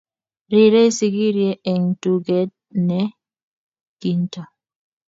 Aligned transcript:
rorie 0.51 0.91
sigirie 0.97 1.51
eng' 1.71 1.93
tuget 2.01 2.49
ne 2.87 2.99
kinto 3.99 4.41